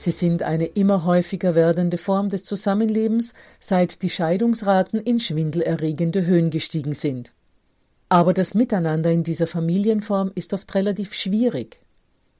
[0.00, 6.48] Sie sind eine immer häufiger werdende Form des Zusammenlebens, seit die Scheidungsraten in schwindelerregende Höhen
[6.48, 7.32] gestiegen sind.
[8.08, 11.80] Aber das Miteinander in dieser Familienform ist oft relativ schwierig.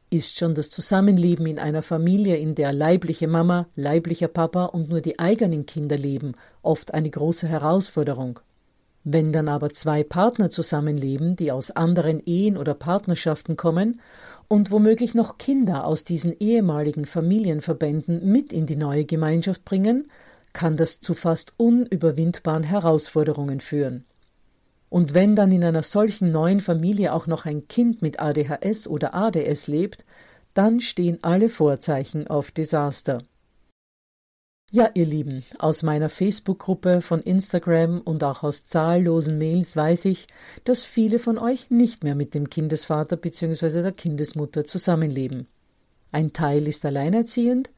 [0.09, 5.03] Ist schon das Zusammenleben in einer Familie, in der leibliche Mama, leiblicher Papa und nur
[5.03, 8.41] die eigenen Kinder leben, oft eine große Herausforderung.
[9.05, 14.01] Wenn dann aber zwei Partner zusammenleben, die aus anderen Ehen oder Partnerschaften kommen
[14.53, 20.09] und womöglich noch Kinder aus diesen ehemaligen Familienverbänden mit in die neue Gemeinschaft bringen,
[20.53, 24.07] kann das zu fast unüberwindbaren Herausforderungen führen.
[24.89, 29.15] Und wenn dann in einer solchen neuen Familie auch noch ein Kind mit ADHS oder
[29.15, 30.05] ADS lebt,
[30.53, 33.23] dann stehen alle Vorzeichen auf Desaster.
[34.73, 40.29] Ja, ihr Lieben, aus meiner Facebook-Gruppe, von Instagram und auch aus zahllosen Mails weiß ich,
[40.63, 43.83] dass viele von euch nicht mehr mit dem Kindesvater bzw.
[43.83, 45.49] der Kindesmutter zusammenleben.
[46.13, 47.69] Ein Teil ist alleinerziehend,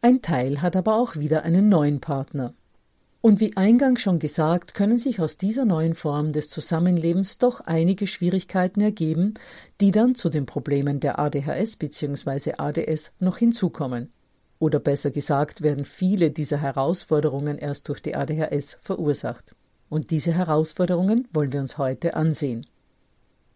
[0.00, 2.54] ein Teil hat aber auch wieder einen neuen Partner.
[3.20, 8.06] Und wie eingangs schon gesagt, können sich aus dieser neuen Form des Zusammenlebens doch einige
[8.06, 9.34] Schwierigkeiten ergeben,
[9.82, 12.54] die dann zu den Problemen der ADHS bzw.
[12.56, 14.12] ADS noch hinzukommen.
[14.58, 19.54] Oder besser gesagt werden viele dieser Herausforderungen erst durch die ADHS verursacht.
[19.88, 22.66] Und diese Herausforderungen wollen wir uns heute ansehen.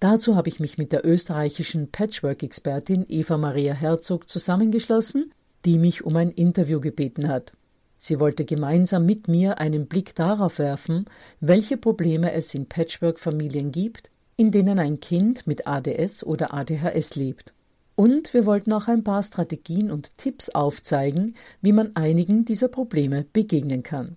[0.00, 5.32] Dazu habe ich mich mit der österreichischen Patchwork-Expertin Eva Maria Herzog zusammengeschlossen,
[5.64, 7.52] die mich um ein Interview gebeten hat.
[7.98, 11.04] Sie wollte gemeinsam mit mir einen Blick darauf werfen,
[11.38, 17.52] welche Probleme es in Patchwork-Familien gibt, in denen ein Kind mit ADS oder ADHS lebt.
[17.94, 23.26] Und wir wollten auch ein paar Strategien und Tipps aufzeigen, wie man einigen dieser Probleme
[23.32, 24.16] begegnen kann.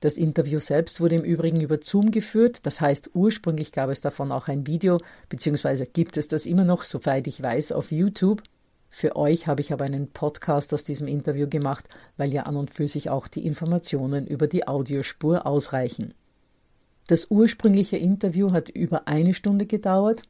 [0.00, 4.30] Das Interview selbst wurde im Übrigen über Zoom geführt, das heißt ursprünglich gab es davon
[4.30, 5.00] auch ein Video,
[5.30, 8.42] beziehungsweise gibt es das immer noch, soweit ich weiß, auf YouTube.
[8.90, 11.88] Für euch habe ich aber einen Podcast aus diesem Interview gemacht,
[12.18, 16.12] weil ja an und für sich auch die Informationen über die Audiospur ausreichen.
[17.06, 20.22] Das ursprüngliche Interview hat über eine Stunde gedauert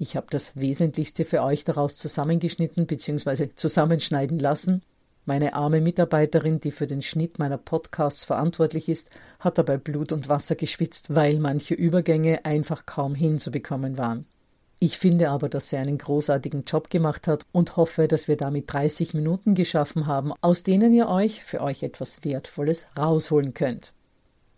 [0.00, 3.50] ich habe das Wesentlichste für euch daraus zusammengeschnitten bzw.
[3.54, 4.80] zusammenschneiden lassen.
[5.26, 10.30] Meine arme Mitarbeiterin, die für den Schnitt meiner Podcasts verantwortlich ist, hat dabei Blut und
[10.30, 14.24] Wasser geschwitzt, weil manche Übergänge einfach kaum hinzubekommen waren.
[14.78, 18.72] Ich finde aber, dass sie einen großartigen Job gemacht hat und hoffe, dass wir damit
[18.72, 23.92] 30 Minuten geschaffen haben, aus denen ihr euch für euch etwas Wertvolles rausholen könnt.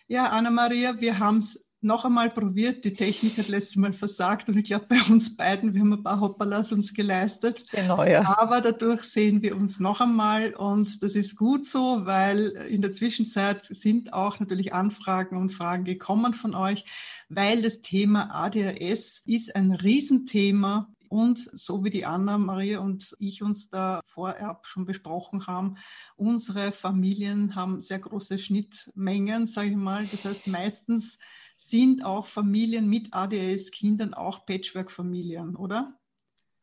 [0.06, 2.84] Ja, Anna-Maria, wir haben es noch einmal probiert.
[2.84, 6.02] Die Technik hat letztes Mal versagt und ich glaube bei uns beiden, wir haben ein
[6.02, 7.64] paar Hoppalas uns geleistet.
[7.70, 8.36] Genau, ja.
[8.38, 12.92] Aber dadurch sehen wir uns noch einmal und das ist gut so, weil in der
[12.92, 16.84] Zwischenzeit sind auch natürlich Anfragen und Fragen gekommen von euch,
[17.28, 23.42] weil das Thema ADHS ist ein Riesenthema und so wie die Anna, Maria und ich
[23.42, 25.76] uns da vorab schon besprochen haben,
[26.16, 30.04] unsere Familien haben sehr große Schnittmengen, sage ich mal.
[30.06, 31.18] Das heißt, meistens
[31.58, 35.98] sind auch Familien mit ADHS-Kindern auch Patchwork-Familien, oder?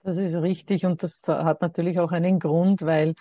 [0.04, 3.16] Das ist richtig und das hat natürlich auch einen Grund, weil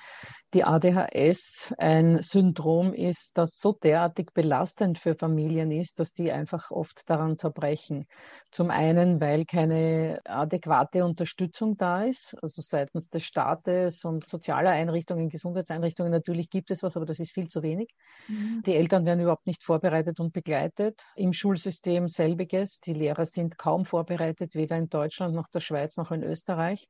[0.54, 6.70] die ADHS ein Syndrom ist, das so derartig belastend für Familien ist, dass die einfach
[6.70, 8.06] oft daran zerbrechen.
[8.52, 15.28] Zum einen, weil keine adäquate Unterstützung da ist, also seitens des Staates und sozialer Einrichtungen,
[15.28, 16.12] Gesundheitseinrichtungen.
[16.12, 17.90] Natürlich gibt es was, aber das ist viel zu wenig.
[18.28, 18.62] Mhm.
[18.64, 21.02] Die Eltern werden überhaupt nicht vorbereitet und begleitet.
[21.16, 22.78] Im Schulsystem selbiges.
[22.78, 26.88] Die Lehrer sind kaum vorbereitet, weder in Deutschland noch der Schweiz noch in Österreich.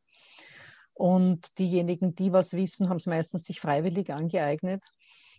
[0.95, 4.85] Und diejenigen, die was wissen, haben es meistens sich freiwillig angeeignet.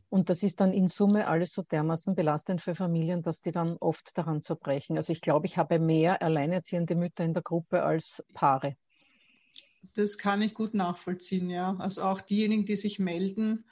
[0.10, 3.78] Und das ist dann in Summe alles so dermaßen belastend für Familien, dass die dann
[3.78, 4.98] oft daran zerbrechen.
[4.98, 8.76] Also ich glaube, ich habe mehr alleinerziehende Mütter in der Gruppe als Paare.
[9.94, 11.76] Das kann ich gut nachvollziehen, ja.
[11.80, 13.66] Also auch diejenigen, die sich melden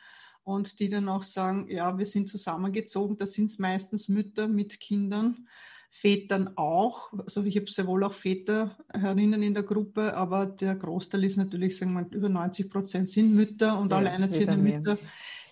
[0.43, 5.47] und die dann auch sagen, ja, wir sind zusammengezogen, das sind meistens Mütter mit Kindern.
[5.95, 7.13] Vätern auch.
[7.13, 11.37] Also ich habe sehr wohl auch Väter herinnen in der Gruppe, aber der Großteil ist
[11.37, 14.97] natürlich, sagen wir, über 90 Prozent sind Mütter und ja, alleinerziehende Mütter,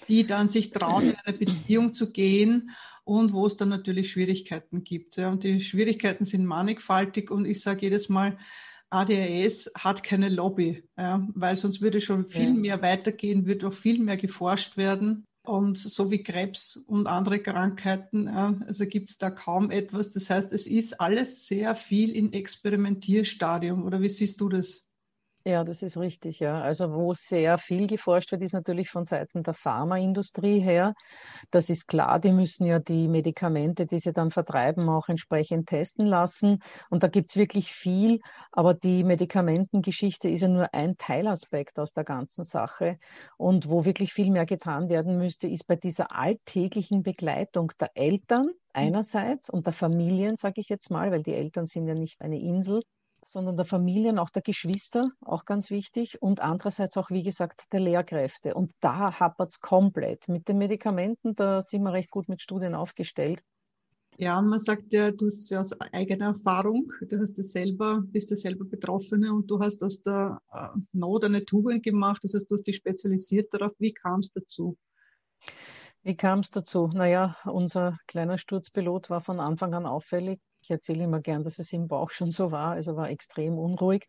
[0.07, 2.71] die dann sich trauen, in eine Beziehung zu gehen
[3.03, 5.17] und wo es dann natürlich Schwierigkeiten gibt.
[5.17, 5.29] Ja.
[5.29, 8.37] Und die Schwierigkeiten sind mannigfaltig und ich sage jedes Mal,
[8.89, 13.99] ADHS hat keine Lobby, ja, weil sonst würde schon viel mehr weitergehen, würde auch viel
[13.99, 15.27] mehr geforscht werden.
[15.43, 20.13] Und so wie Krebs und andere Krankheiten, also gibt es da kaum etwas.
[20.13, 23.83] Das heißt, es ist alles sehr viel in Experimentierstadium.
[23.83, 24.87] Oder wie siehst du das?
[25.43, 26.61] Ja, das ist richtig, ja.
[26.61, 30.93] Also wo sehr viel geforscht wird, ist natürlich von Seiten der Pharmaindustrie her.
[31.49, 36.05] Das ist klar, die müssen ja die Medikamente, die sie dann vertreiben, auch entsprechend testen
[36.05, 36.59] lassen.
[36.91, 38.19] Und da gibt's wirklich viel,
[38.51, 42.99] aber die Medikamentengeschichte ist ja nur ein Teilaspekt aus der ganzen Sache.
[43.37, 48.45] Und wo wirklich viel mehr getan werden müsste, ist bei dieser alltäglichen Begleitung der Eltern
[48.45, 48.53] mhm.
[48.73, 52.39] einerseits und der Familien, sage ich jetzt mal, weil die Eltern sind ja nicht eine
[52.39, 52.83] Insel
[53.31, 56.21] sondern der Familien, auch der Geschwister, auch ganz wichtig.
[56.21, 58.55] Und andererseits auch, wie gesagt, der Lehrkräfte.
[58.55, 60.27] Und da hapert es komplett.
[60.27, 63.41] Mit den Medikamenten, da sind wir recht gut mit Studien aufgestellt.
[64.17, 68.29] Ja, man sagt ja, du hast ja aus eigener Erfahrung, du hast ja selber, bist
[68.29, 72.51] ja selber Betroffene und du hast aus der äh, Not eine Tugend gemacht, das heißt,
[72.51, 73.71] du hast dich spezialisiert darauf.
[73.79, 74.77] Wie kam es dazu?
[76.03, 76.89] Wie kam es dazu?
[76.93, 80.39] Naja, unser kleiner Sturzpilot war von Anfang an auffällig.
[80.71, 84.07] Ich erzähle immer gern, dass es im Bauch schon so war, also war extrem unruhig.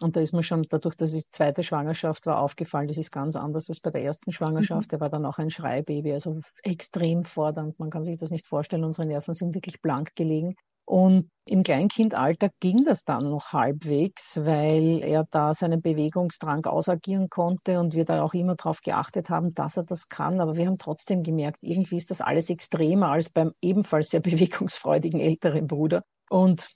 [0.00, 3.34] Und da ist mir schon dadurch, dass es zweite Schwangerschaft war, aufgefallen, das ist ganz
[3.34, 4.92] anders als bei der ersten Schwangerschaft.
[4.92, 4.96] Mhm.
[4.96, 7.80] Er war dann auch ein Schreibaby, also extrem fordernd.
[7.80, 8.84] Man kann sich das nicht vorstellen.
[8.84, 10.54] Unsere Nerven sind wirklich blank gelegen.
[10.86, 17.80] Und im Kleinkindalter ging das dann noch halbwegs, weil er da seinen Bewegungsdrang ausagieren konnte
[17.80, 20.40] und wir da auch immer darauf geachtet haben, dass er das kann.
[20.40, 25.20] Aber wir haben trotzdem gemerkt, irgendwie ist das alles extremer als beim ebenfalls sehr bewegungsfreudigen
[25.20, 26.04] älteren Bruder.
[26.30, 26.68] Und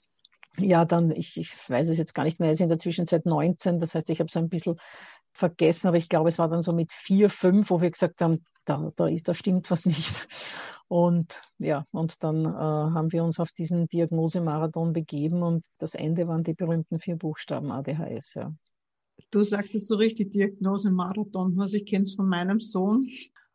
[0.57, 3.25] ja, dann, ich, ich weiß es jetzt gar nicht mehr, er ist in der Zwischenzeit
[3.25, 4.75] 19, das heißt, ich habe so ein bisschen
[5.33, 8.45] vergessen, aber ich glaube, es war dann so mit vier, fünf, wo wir gesagt haben,
[8.65, 10.27] da, da, ist, da stimmt was nicht.
[10.87, 16.27] Und ja, und dann äh, haben wir uns auf diesen Diagnosemarathon begeben und das Ende
[16.27, 18.33] waren die berühmten vier Buchstaben ADHS.
[18.33, 18.53] Ja.
[19.29, 21.57] Du sagst es so richtig, Diagnosemarathon.
[21.61, 23.09] Also ich kenne es von meinem Sohn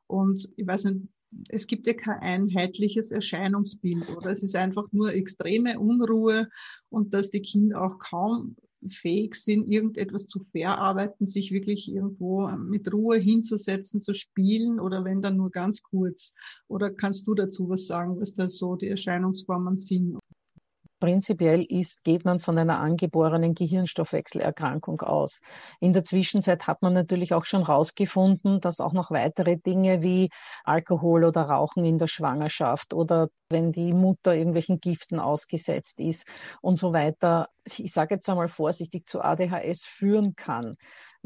[0.06, 1.08] und ich weiß nicht,
[1.48, 4.30] es gibt ja kein einheitliches Erscheinungsbild, oder?
[4.30, 6.48] Es ist einfach nur extreme Unruhe
[6.88, 8.56] und dass die Kinder auch kaum
[8.90, 15.22] fähig sind, irgendetwas zu verarbeiten, sich wirklich irgendwo mit Ruhe hinzusetzen, zu spielen oder wenn
[15.22, 16.32] dann nur ganz kurz.
[16.68, 20.18] Oder kannst du dazu was sagen, was da so die Erscheinungsformen sind?
[20.98, 25.40] Prinzipiell ist, geht man von einer angeborenen Gehirnstoffwechselerkrankung aus.
[25.78, 30.30] In der Zwischenzeit hat man natürlich auch schon herausgefunden, dass auch noch weitere Dinge wie
[30.64, 36.26] Alkohol oder Rauchen in der Schwangerschaft oder wenn die Mutter irgendwelchen Giften ausgesetzt ist
[36.60, 40.76] und so weiter, ich sage jetzt einmal vorsichtig, zu ADHS führen kann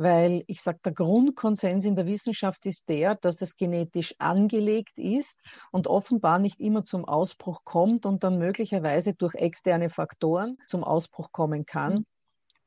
[0.01, 5.39] weil ich sage, der Grundkonsens in der Wissenschaft ist der, dass es genetisch angelegt ist
[5.73, 11.33] und offenbar nicht immer zum Ausbruch kommt und dann möglicherweise durch externe Faktoren zum Ausbruch
[11.33, 12.07] kommen kann.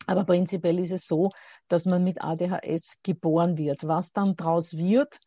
[0.08, 1.32] Aber prinzipiell ist es so,
[1.68, 3.88] dass man mit ADHS geboren wird.
[3.88, 5.20] Was dann daraus wird,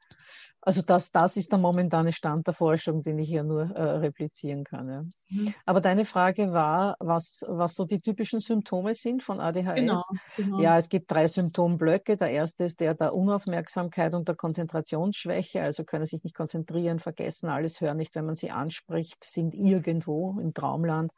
[0.66, 4.64] also das, das ist der momentane Stand der Forschung, den ich hier nur äh, replizieren
[4.64, 4.88] kann.
[4.88, 5.02] Ja.
[5.28, 5.54] Mhm.
[5.64, 9.74] Aber deine Frage war, was, was so die typischen Symptome sind von ADHS.
[9.76, 10.02] Genau,
[10.36, 10.60] genau.
[10.60, 12.16] Ja, es gibt drei Symptomblöcke.
[12.16, 15.62] Der erste ist der der Unaufmerksamkeit und der Konzentrationsschwäche.
[15.62, 20.36] Also können sich nicht konzentrieren, vergessen alles, hören nicht, wenn man sie anspricht, sind irgendwo
[20.40, 21.12] im Traumland.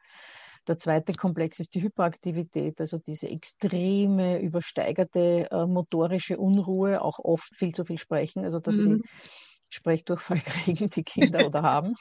[0.69, 7.55] Der zweite Komplex ist die Hyperaktivität, also diese extreme, übersteigerte äh, motorische Unruhe, auch oft
[7.55, 9.01] viel zu viel sprechen, also dass mhm.
[9.01, 9.09] sie
[9.69, 11.95] Sprechdurchfall kriegen, die Kinder oder haben.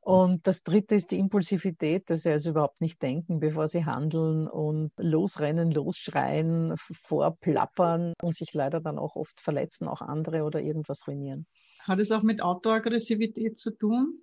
[0.00, 4.48] Und das dritte ist die Impulsivität, dass sie also überhaupt nicht denken, bevor sie handeln
[4.48, 11.06] und losrennen, losschreien, vorplappern und sich leider dann auch oft verletzen, auch andere oder irgendwas
[11.06, 11.46] ruinieren.
[11.80, 14.22] Hat es auch mit Autoaggressivität zu tun?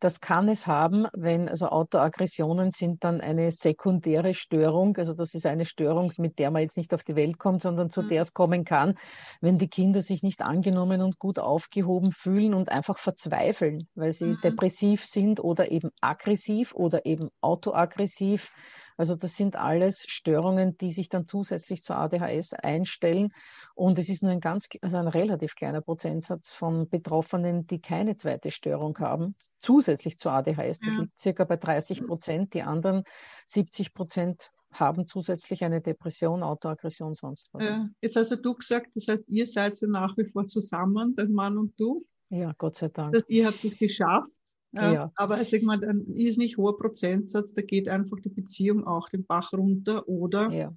[0.00, 4.96] Das kann es haben, wenn, also Autoaggressionen sind dann eine sekundäre Störung.
[4.96, 7.90] Also das ist eine Störung, mit der man jetzt nicht auf die Welt kommt, sondern
[7.90, 8.08] zu mhm.
[8.08, 8.94] der es kommen kann,
[9.40, 14.26] wenn die Kinder sich nicht angenommen und gut aufgehoben fühlen und einfach verzweifeln, weil sie
[14.26, 14.38] mhm.
[14.42, 18.50] depressiv sind oder eben aggressiv oder eben autoaggressiv
[18.98, 23.32] also das sind alles Störungen, die sich dann zusätzlich zur ADHS einstellen.
[23.74, 28.16] Und es ist nur ein ganz, also ein relativ kleiner Prozentsatz von Betroffenen, die keine
[28.16, 30.80] zweite Störung haben, zusätzlich zur ADHS.
[30.80, 31.00] Das ja.
[31.02, 32.54] liegt circa bei 30 Prozent.
[32.54, 33.04] Die anderen
[33.46, 37.64] 70 Prozent haben zusätzlich eine Depression, Autoaggression, sonst was.
[37.64, 37.88] Ja.
[38.00, 41.56] Jetzt hast du gesagt, das heißt, ihr seid so nach wie vor zusammen, der Mann
[41.56, 42.04] und du.
[42.30, 43.14] Ja, Gott sei Dank.
[43.14, 44.37] Das, ihr habt es geschafft.
[44.72, 45.12] Ja, ja.
[45.16, 49.24] Aber sag mal, dann ist nicht hoher Prozentsatz, da geht einfach die Beziehung auch den
[49.24, 50.74] Bach runter oder ja.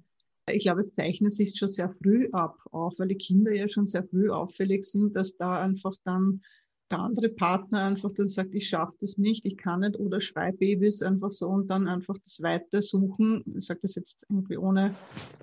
[0.50, 3.86] ich glaube, es zeichnet sich schon sehr früh ab, auch weil die Kinder ja schon
[3.86, 6.40] sehr früh auffällig sind, dass da einfach dann
[6.90, 11.02] der andere Partner einfach dann sagt, ich schaffe das nicht, ich kann nicht oder Schreibabys
[11.02, 14.94] einfach so und dann einfach das Weiter suchen, ich sage das jetzt irgendwie ohne,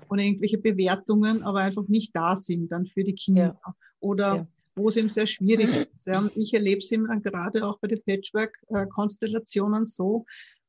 [0.09, 3.59] ohne irgendwelche Bewertungen, aber einfach nicht da sind dann für die Kinder.
[3.65, 3.75] Ja.
[3.99, 4.47] Oder
[4.79, 6.07] wo es eben sehr schwierig ist.
[6.07, 6.29] Ja.
[6.36, 10.25] Ich erlebe es eben gerade auch bei den Patchwork-Konstellationen so,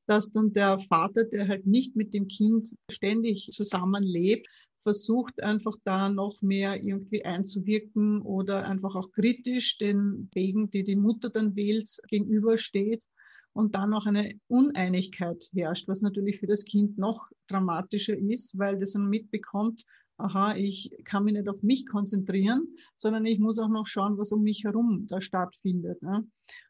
[0.06, 4.46] dass dann der Vater, der halt nicht mit dem Kind ständig zusammenlebt,
[4.80, 10.96] versucht einfach da noch mehr irgendwie einzuwirken oder einfach auch kritisch den Wegen, die die
[10.96, 13.04] Mutter dann wählt, gegenübersteht
[13.52, 18.78] und dann auch eine Uneinigkeit herrscht, was natürlich für das Kind noch dramatischer ist, weil
[18.78, 19.84] das dann mitbekommt,
[20.20, 24.32] aha, ich kann mich nicht auf mich konzentrieren, sondern ich muss auch noch schauen, was
[24.32, 26.02] um mich herum da stattfindet.
[26.02, 26.26] Ne?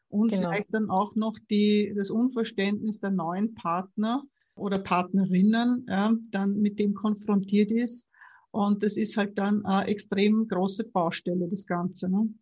[0.09, 0.49] Und genau.
[0.49, 4.23] vielleicht dann auch noch die, das Unverständnis der neuen Partner
[4.55, 8.09] oder Partnerinnen ja, dann mit dem konfrontiert ist.
[8.51, 12.09] Und das ist halt dann eine extrem große Baustelle, das Ganze.
[12.09, 12.33] Ne?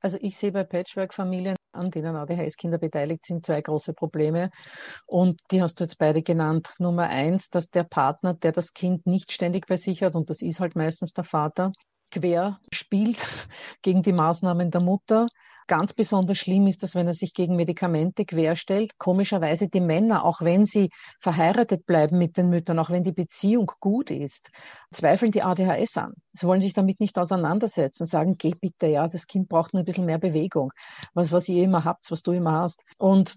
[0.00, 4.50] Also ich sehe bei Patchwork-Familien, an denen ADHS-Kinder beteiligt sind, zwei große Probleme.
[5.06, 6.68] Und die hast du jetzt beide genannt.
[6.78, 10.42] Nummer eins, dass der Partner, der das Kind nicht ständig bei sich hat, und das
[10.42, 11.72] ist halt meistens der Vater,
[12.10, 13.18] quer spielt
[13.82, 15.26] gegen die Maßnahmen der Mutter.
[15.70, 18.98] Ganz besonders schlimm ist das, wenn er sich gegen Medikamente querstellt.
[18.98, 23.70] Komischerweise die Männer, auch wenn sie verheiratet bleiben mit den Müttern, auch wenn die Beziehung
[23.78, 24.50] gut ist,
[24.90, 26.14] zweifeln die ADHS an.
[26.32, 29.86] Sie wollen sich damit nicht auseinandersetzen, sagen, geh bitte, ja, das Kind braucht nur ein
[29.86, 30.72] bisschen mehr Bewegung.
[31.14, 32.82] Was, was ihr immer habt, was du immer hast.
[32.98, 33.36] Und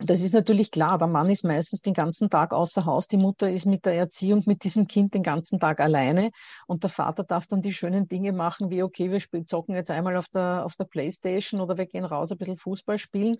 [0.00, 0.98] das ist natürlich klar.
[0.98, 3.06] Der Mann ist meistens den ganzen Tag außer Haus.
[3.06, 6.30] Die Mutter ist mit der Erziehung mit diesem Kind den ganzen Tag alleine.
[6.66, 10.16] Und der Vater darf dann die schönen Dinge machen, wie, okay, wir zocken jetzt einmal
[10.16, 13.36] auf der, auf der Playstation oder wir gehen raus ein bisschen Fußball spielen.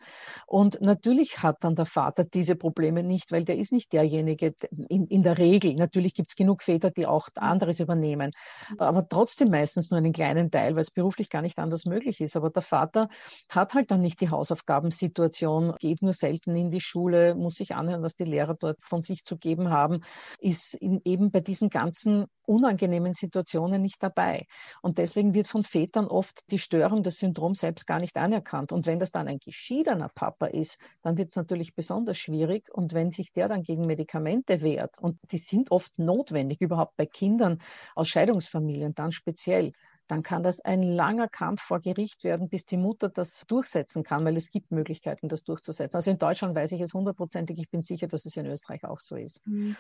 [0.47, 4.55] Und natürlich hat dann der Vater diese Probleme nicht, weil der ist nicht derjenige
[4.89, 5.75] in, in der Regel.
[5.75, 8.31] Natürlich gibt es genug Väter, die auch anderes übernehmen.
[8.79, 12.37] Aber trotzdem meistens nur einen kleinen Teil, weil es beruflich gar nicht anders möglich ist.
[12.37, 13.09] Aber der Vater
[13.49, 17.75] hat halt dann nicht die Hausaufgabensituation, geht nur selten Stunden in die Schule, muss sich
[17.75, 20.03] anhören, was die Lehrer dort von sich zu geben haben,
[20.39, 24.47] ist eben bei diesen ganzen unangenehmen Situationen nicht dabei.
[24.83, 28.73] Und deswegen wird von Vätern oft die Störung des Syndroms selbst gar nicht anerkannt.
[28.73, 32.69] Und wenn das dann ein geschiedener Papa ist, dann wird es natürlich besonders schwierig.
[32.73, 37.07] Und wenn sich der dann gegen Medikamente wehrt, und die sind oft notwendig, überhaupt bei
[37.07, 37.63] Kindern
[37.95, 39.73] aus Scheidungsfamilien dann speziell,
[40.07, 44.25] dann kann das ein langer Kampf vor Gericht werden, bis die Mutter das durchsetzen kann,
[44.25, 45.97] weil es gibt Möglichkeiten, das durchzusetzen.
[45.97, 49.01] Also in Deutschland weiß ich es hundertprozentig, ich bin sicher, dass es in Österreich auch
[49.01, 49.47] so ist.
[49.47, 49.77] Mhm.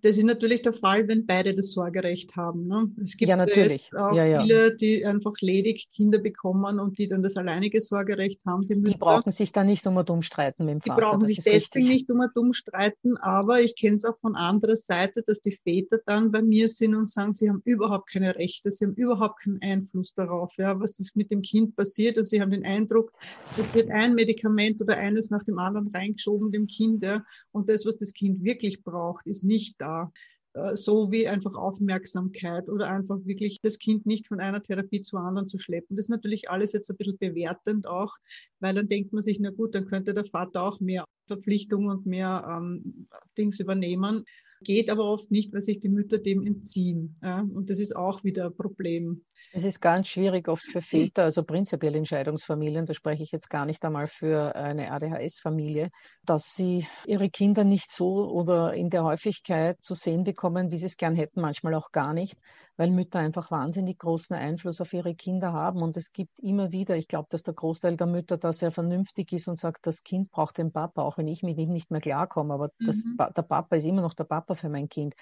[0.00, 2.68] Das ist natürlich der Fall, wenn beide das Sorgerecht haben.
[2.68, 2.88] Ne?
[3.02, 3.90] Es gibt ja, natürlich.
[3.96, 8.62] auch ja, viele, die einfach ledig Kinder bekommen und die dann das alleinige Sorgerecht haben.
[8.62, 10.94] Die, die brauchen sich da nicht um und um streiten mit dem Vater.
[10.94, 11.88] Die brauchen das sich deswegen richtig.
[11.88, 15.56] nicht um und um streiten, aber ich kenne es auch von anderer Seite, dass die
[15.56, 19.42] Väter dann bei mir sind und sagen, sie haben überhaupt keine Rechte, sie haben überhaupt
[19.42, 22.16] keinen Einfluss darauf, ja, was das mit dem Kind passiert.
[22.18, 23.12] Also sie haben den Eindruck,
[23.58, 27.84] es wird ein Medikament oder eines nach dem anderen reingeschoben dem Kind, ja, und das,
[27.84, 30.12] was das Kind wirklich braucht, ist nicht da da.
[30.54, 35.20] Äh, so wie einfach Aufmerksamkeit oder einfach wirklich das Kind nicht von einer Therapie zur
[35.20, 35.96] anderen zu schleppen.
[35.96, 38.14] Das ist natürlich alles jetzt ein bisschen bewertend auch,
[38.60, 42.06] weil dann denkt man sich, na gut, dann könnte der Vater auch mehr Verpflichtungen und
[42.06, 44.24] mehr ähm, Dings übernehmen.
[44.62, 47.16] Geht aber oft nicht, weil sich die Mütter dem entziehen.
[47.22, 47.40] Ja?
[47.40, 49.24] Und das ist auch wieder ein Problem.
[49.52, 53.66] Es ist ganz schwierig oft für Väter, also prinzipiell Entscheidungsfamilien, da spreche ich jetzt gar
[53.66, 55.90] nicht einmal für eine ADHS-Familie,
[56.24, 60.86] dass sie ihre Kinder nicht so oder in der Häufigkeit zu sehen bekommen, wie sie
[60.86, 62.36] es gern hätten, manchmal auch gar nicht,
[62.78, 65.82] weil Mütter einfach wahnsinnig großen Einfluss auf ihre Kinder haben.
[65.82, 69.32] Und es gibt immer wieder, ich glaube, dass der Großteil der Mütter da sehr vernünftig
[69.32, 72.00] ist und sagt, das Kind braucht den Papa, auch wenn ich mit ihm nicht mehr
[72.00, 72.86] klarkomme, aber mhm.
[72.86, 73.04] das,
[73.36, 75.14] der Papa ist immer noch der Papa für mein Kind.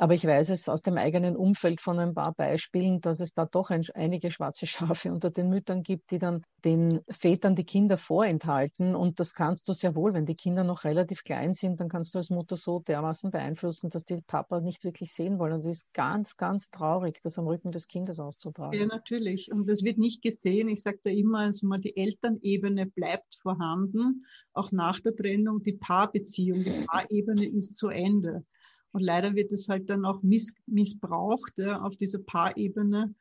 [0.00, 3.46] Aber ich weiß es aus dem eigenen Umfeld von ein paar Beispielen, dass es da
[3.46, 7.96] doch ein, einige schwarze Schafe unter den Müttern gibt, die dann den Vätern die Kinder
[7.98, 8.94] vorenthalten.
[8.94, 12.14] Und das kannst du sehr wohl, wenn die Kinder noch relativ klein sind, dann kannst
[12.14, 15.54] du als Mutter so dermaßen beeinflussen, dass die Papa nicht wirklich sehen wollen.
[15.54, 18.78] Und es ist ganz, ganz traurig, das am Rücken des Kindes auszutragen.
[18.78, 19.50] Ja, natürlich.
[19.50, 20.68] Und das wird nicht gesehen.
[20.68, 25.62] Ich sage da immer, also mal die Elternebene bleibt vorhanden, auch nach der Trennung.
[25.64, 28.44] Die Paarbeziehung, die Paarebene ist zu Ende.
[28.92, 33.14] Und leider wird es halt dann auch miss missbraucht ja, auf dieser Paarebene,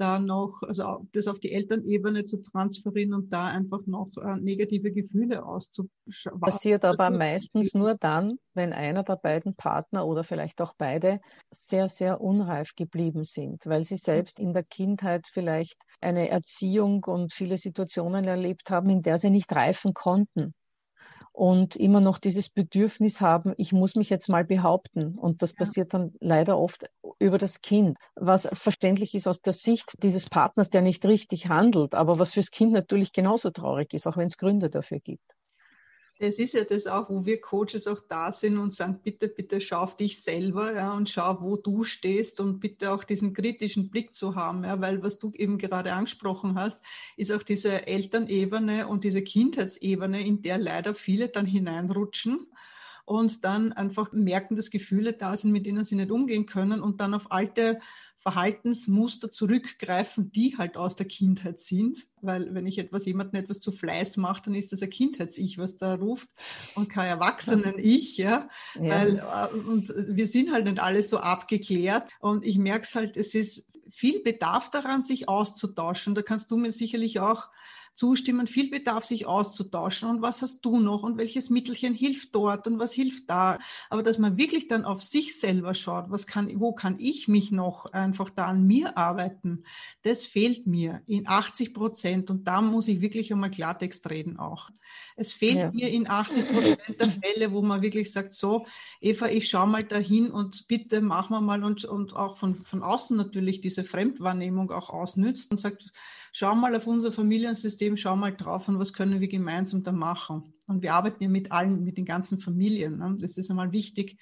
[0.00, 4.92] da noch, also das auf die Elternebene zu transferieren und da einfach noch äh, negative
[4.92, 6.40] Gefühle auszuschauen.
[6.40, 11.88] Passiert aber meistens nur dann, wenn einer der beiden Partner oder vielleicht auch beide sehr,
[11.88, 17.58] sehr unreif geblieben sind, weil sie selbst in der Kindheit vielleicht eine Erziehung und viele
[17.58, 20.54] Situationen erlebt haben, in der sie nicht reifen konnten
[21.32, 25.16] und immer noch dieses Bedürfnis haben, ich muss mich jetzt mal behaupten.
[25.16, 25.58] Und das ja.
[25.58, 30.70] passiert dann leider oft über das Kind, was verständlich ist aus der Sicht dieses Partners,
[30.70, 34.38] der nicht richtig handelt, aber was fürs Kind natürlich genauso traurig ist, auch wenn es
[34.38, 35.24] Gründe dafür gibt.
[36.22, 39.58] Es ist ja das auch, wo wir Coaches auch da sind und sagen, bitte, bitte
[39.62, 43.88] schau auf dich selber ja, und schau, wo du stehst und bitte auch diesen kritischen
[43.88, 46.82] Blick zu haben, ja, weil was du eben gerade angesprochen hast,
[47.16, 52.48] ist auch diese Elternebene und diese Kindheitsebene, in der leider viele dann hineinrutschen
[53.06, 57.00] und dann einfach merken, dass Gefühle da sind, mit denen sie nicht umgehen können und
[57.00, 57.80] dann auf alte
[58.20, 62.06] Verhaltensmuster zurückgreifen, die halt aus der Kindheit sind.
[62.20, 65.78] Weil wenn ich etwas jemandem etwas zu Fleiß mache, dann ist das ein Kindheits-Ich, was
[65.78, 66.28] da ruft
[66.74, 68.18] und kein Erwachsenen-Ich.
[68.18, 68.48] Ja?
[68.74, 68.82] ja.
[68.82, 72.10] Weil, äh, und wir sind halt nicht alle so abgeklärt.
[72.20, 76.14] Und ich merke es halt, es ist viel Bedarf daran, sich auszutauschen.
[76.14, 77.48] Da kannst du mir sicherlich auch
[78.00, 82.66] zustimmen, viel Bedarf, sich auszutauschen und was hast du noch und welches Mittelchen hilft dort
[82.66, 83.58] und was hilft da.
[83.90, 87.52] Aber dass man wirklich dann auf sich selber schaut, was kann, wo kann ich mich
[87.52, 89.64] noch einfach da an mir arbeiten,
[90.00, 94.70] das fehlt mir in 80 Prozent und da muss ich wirklich einmal Klartext reden auch.
[95.14, 95.70] Es fehlt ja.
[95.70, 98.64] mir in 80 Prozent der Fälle, wo man wirklich sagt, so,
[99.02, 102.82] Eva, ich schau mal dahin und bitte machen wir mal und, und auch von, von
[102.82, 105.92] außen natürlich diese Fremdwahrnehmung auch ausnützt und sagt,
[106.32, 110.54] schau mal auf unser Familiensystem, schau mal drauf und was können wir gemeinsam da machen.
[110.66, 112.98] Und wir arbeiten ja mit allen, mit den ganzen Familien.
[112.98, 113.16] Ne?
[113.20, 114.18] Das ist einmal wichtig,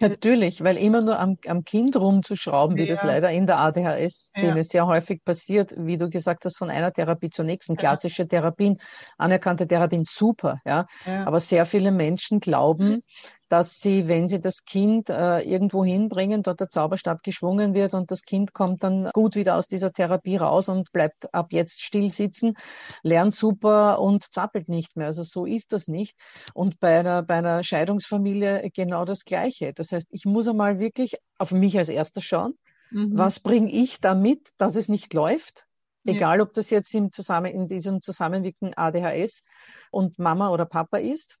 [0.00, 2.84] Natürlich, weil immer nur am, am Kind rumzuschrauben, ja.
[2.84, 4.62] wie das leider in der ADHS-Szene ja.
[4.62, 7.76] sehr häufig passiert, wie du gesagt hast, von einer Therapie zur nächsten.
[7.76, 8.28] Klassische ja.
[8.28, 8.78] Therapien,
[9.16, 10.86] anerkannte Therapien, super, ja.
[11.24, 13.02] Aber sehr viele Menschen glauben,
[13.48, 18.10] dass sie, wenn sie das Kind äh, irgendwo hinbringen, dort der Zauberstab geschwungen wird und
[18.10, 22.10] das Kind kommt dann gut wieder aus dieser Therapie raus und bleibt ab jetzt still
[22.10, 22.54] sitzen,
[23.02, 25.06] lernt super und zappelt nicht mehr.
[25.06, 26.16] Also so ist das nicht.
[26.54, 29.72] Und bei einer, bei einer Scheidungsfamilie genau das Gleiche.
[29.72, 32.54] Das heißt, ich muss einmal wirklich auf mich als Erster schauen.
[32.90, 33.16] Mhm.
[33.16, 35.64] Was bringe ich damit, dass es nicht läuft?
[36.04, 36.44] Egal, ja.
[36.44, 39.42] ob das jetzt im Zusammen, in diesem Zusammenwirken ADHS
[39.90, 41.38] und Mama oder Papa ist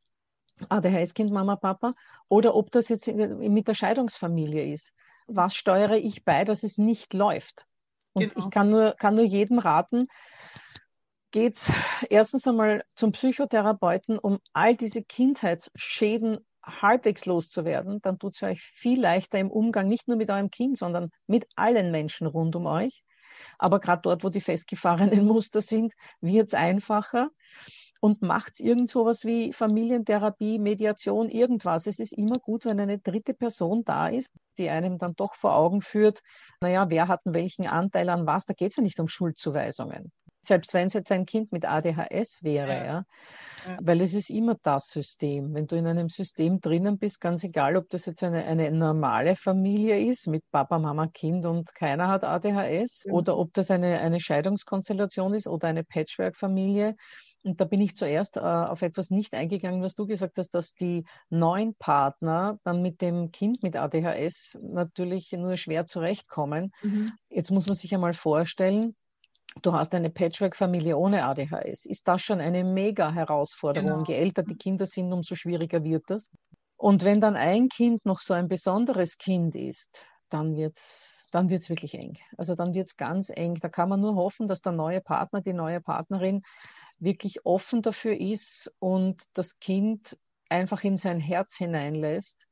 [0.68, 1.92] ADHS-Kind, Mama, Papa,
[2.28, 4.92] oder ob das jetzt mit der Scheidungsfamilie ist.
[5.26, 7.66] Was steuere ich bei, dass es nicht läuft?
[8.12, 8.46] Und genau.
[8.46, 10.06] ich kann nur, kann nur jedem raten,
[11.30, 11.70] geht's
[12.08, 19.00] erstens einmal zum Psychotherapeuten, um all diese Kindheitsschäden halbwegs loszuwerden, dann tut es euch viel
[19.00, 23.04] leichter im Umgang, nicht nur mit eurem Kind, sondern mit allen Menschen rund um euch.
[23.58, 27.30] Aber gerade dort, wo die festgefahrenen Muster sind, wird es einfacher
[28.06, 31.88] und macht irgend sowas wie Familientherapie, Mediation, irgendwas.
[31.88, 35.56] Es ist immer gut, wenn eine dritte Person da ist, die einem dann doch vor
[35.56, 36.22] Augen führt,
[36.60, 38.44] naja, wer hat welchen Anteil an was?
[38.44, 40.12] Da geht es ja nicht um Schuldzuweisungen.
[40.44, 42.84] Selbst wenn es jetzt ein Kind mit ADHS wäre, ja.
[42.84, 43.04] ja.
[43.68, 43.78] ja.
[43.80, 45.52] Weil es ist immer das System.
[45.52, 49.34] Wenn du in einem System drinnen bist, ganz egal, ob das jetzt eine, eine normale
[49.34, 53.12] Familie ist mit Papa, Mama, Kind und keiner hat ADHS ja.
[53.12, 56.94] oder ob das eine, eine Scheidungskonstellation ist oder eine Patchwork-Familie,
[57.46, 60.74] und da bin ich zuerst äh, auf etwas nicht eingegangen, was du gesagt hast, dass
[60.74, 66.72] die neuen Partner dann mit dem Kind mit ADHS natürlich nur schwer zurechtkommen.
[66.82, 67.12] Mhm.
[67.28, 68.96] Jetzt muss man sich einmal vorstellen,
[69.62, 71.86] du hast eine Patchwork-Familie ohne ADHS.
[71.86, 73.90] Ist das schon eine mega Herausforderung?
[73.90, 74.04] Genau.
[74.04, 76.28] Je älter die Kinder sind, umso schwieriger wird das.
[76.76, 81.48] Und wenn dann ein Kind noch so ein besonderes Kind ist, dann wird es dann
[81.50, 82.18] wird's wirklich eng.
[82.36, 83.54] Also dann wird es ganz eng.
[83.60, 86.42] Da kann man nur hoffen, dass der neue Partner, die neue Partnerin
[86.98, 90.16] wirklich offen dafür ist und das Kind
[90.48, 92.46] einfach in sein Herz hineinlässt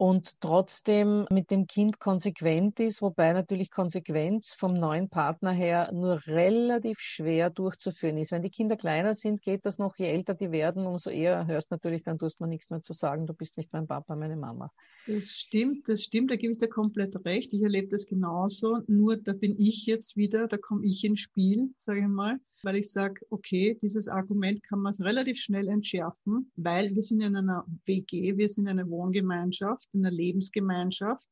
[0.00, 6.26] und trotzdem mit dem Kind konsequent ist, wobei natürlich Konsequenz vom neuen Partner her nur
[6.26, 8.32] relativ schwer durchzuführen ist.
[8.32, 11.70] Wenn die Kinder kleiner sind, geht das noch, je älter die werden, umso eher hörst
[11.70, 14.72] natürlich, dann tust man nichts mehr zu sagen, du bist nicht mein Papa, meine Mama.
[15.06, 17.52] Das stimmt, das stimmt, da gebe ich dir komplett recht.
[17.52, 21.74] Ich erlebe das genauso, nur da bin ich jetzt wieder, da komme ich ins Spiel,
[21.76, 26.94] sage ich mal weil ich sage, okay, dieses Argument kann man relativ schnell entschärfen, weil
[26.94, 31.28] wir sind in einer WG, wir sind eine Wohngemeinschaft, in einer Lebensgemeinschaft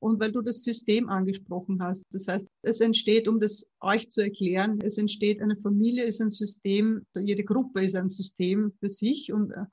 [0.00, 2.04] und weil du das System angesprochen hast.
[2.12, 6.30] Das heißt, es entsteht, um das euch zu erklären, es entsteht, eine Familie ist ein
[6.30, 9.64] System, jede Gruppe ist ein System für sich und äh,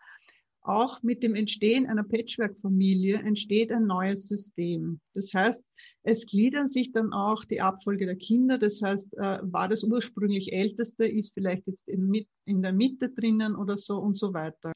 [0.61, 4.99] auch mit dem Entstehen einer Patchwork-Familie entsteht ein neues System.
[5.13, 5.63] Das heißt,
[6.07, 8.59] es gliedern sich dann auch die Abfolge der Kinder.
[8.59, 13.55] Das heißt, äh, war das ursprünglich Älteste, ist vielleicht jetzt in, in der Mitte drinnen
[13.55, 14.71] oder so und so weiter.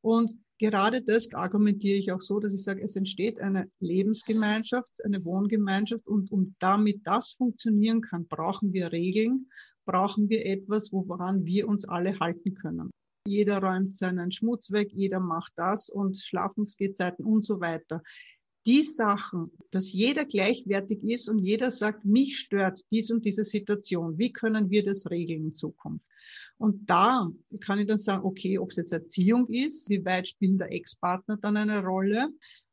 [0.00, 5.22] Und gerade das argumentiere ich auch so, dass ich sage, es entsteht eine Lebensgemeinschaft, eine
[5.26, 9.50] Wohngemeinschaft und um damit das funktionieren kann, brauchen wir Regeln,
[9.84, 12.90] brauchen wir etwas, woran wir uns alle halten können.
[13.26, 18.02] Jeder räumt seinen Schmutz weg, jeder macht das und Schlafensgezeiten und so weiter.
[18.66, 24.18] Die Sachen, dass jeder gleichwertig ist und jeder sagt, mich stört dies und diese Situation.
[24.18, 26.04] Wie können wir das regeln in Zukunft?
[26.58, 27.28] Und da
[27.60, 31.36] kann ich dann sagen, okay, ob es jetzt Erziehung ist, wie weit spielt der Ex-Partner
[31.38, 32.28] dann eine Rolle?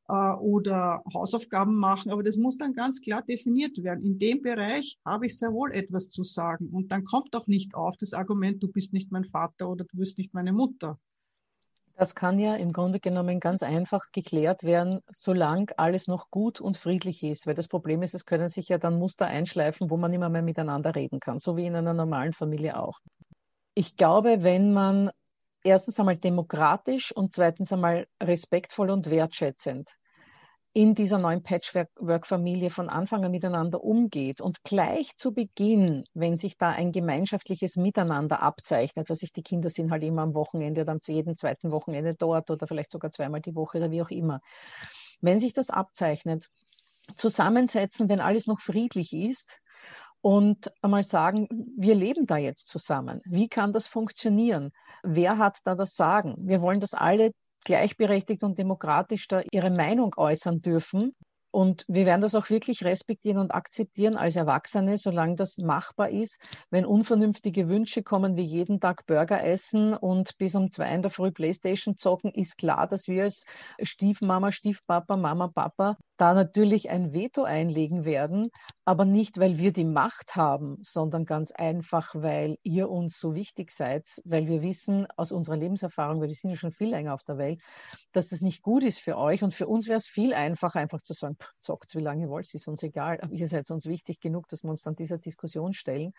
[0.10, 4.04] Äh, oder Hausaufgaben machen, aber das muss dann ganz klar definiert werden.
[4.04, 6.69] In dem Bereich habe ich sehr wohl etwas zu sagen.
[6.69, 9.97] Und dann kommt auch nicht auf das Argument, du bist nicht mein Vater oder du
[9.97, 10.99] bist nicht meine Mutter.
[11.99, 16.77] Das kann ja im Grunde genommen ganz einfach geklärt werden, solange alles noch gut und
[16.77, 17.45] friedlich ist.
[17.45, 20.41] Weil das Problem ist, es können sich ja dann Muster einschleifen, wo man immer mehr
[20.41, 22.99] miteinander reden kann, so wie in einer normalen Familie auch.
[23.73, 25.12] Ich glaube, wenn man
[25.62, 29.89] erstens einmal demokratisch und zweitens einmal respektvoll und wertschätzend
[30.80, 36.58] in dieser neuen Patchwork-Familie von Anfang an miteinander umgeht und gleich zu Beginn, wenn sich
[36.58, 40.94] da ein gemeinschaftliches Miteinander abzeichnet, was sich die Kinder sind halt immer am Wochenende oder
[40.94, 44.39] am jeden zweiten Wochenende dort oder vielleicht sogar zweimal die Woche oder wie auch immer.
[45.20, 46.48] Wenn sich das abzeichnet,
[47.18, 49.60] zusammensetzen, wenn alles noch friedlich ist
[50.22, 53.20] und einmal sagen, wir leben da jetzt zusammen.
[53.26, 54.72] Wie kann das funktionieren?
[55.04, 56.36] Wer hat da das Sagen?
[56.39, 57.32] Wir wollen, dass alle
[57.65, 61.13] gleichberechtigt und demokratisch da ihre Meinung äußern dürfen.
[61.52, 66.38] Und wir werden das auch wirklich respektieren und akzeptieren als Erwachsene, solange das machbar ist.
[66.69, 71.10] Wenn unvernünftige Wünsche kommen, wie jeden Tag Burger essen und bis um zwei in der
[71.10, 73.45] Früh Playstation zocken, ist klar, dass wir als
[73.82, 78.49] Stiefmama, Stiefpapa, Mama, Papa da natürlich ein Veto einlegen werden,
[78.84, 83.71] aber nicht, weil wir die Macht haben, sondern ganz einfach, weil ihr uns so wichtig
[83.71, 87.23] seid, weil wir wissen aus unserer Lebenserfahrung, weil wir sind ja schon viel länger auf
[87.23, 87.62] der Welt,
[88.12, 91.01] dass das nicht gut ist für euch und für uns wäre es viel einfacher, einfach
[91.01, 94.19] zu sagen, zockt wie lange ihr wollt, ist uns egal, aber ihr seid uns wichtig
[94.19, 96.12] genug, dass wir uns dann dieser Diskussion stellen.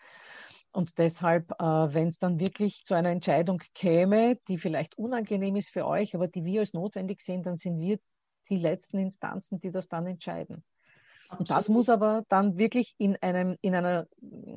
[0.73, 5.69] Und deshalb, äh, wenn es dann wirklich zu einer Entscheidung käme, die vielleicht unangenehm ist
[5.69, 7.99] für euch, aber die wir als notwendig sehen, dann sind wir
[8.51, 10.63] die letzten Instanzen, die das dann entscheiden.
[11.37, 14.07] Und das muss aber dann wirklich in, einem, in einer